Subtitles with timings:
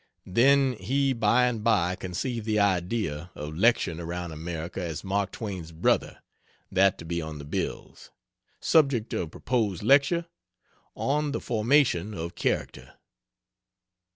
[0.25, 5.71] Then he by and by conceived the idea of lecturing around America as "Mark Twain's
[5.71, 6.23] Brother"
[6.71, 8.09] that to be on the bills.
[8.59, 10.25] Subject of proposed lecture,
[10.95, 12.95] "On the Formation of Character."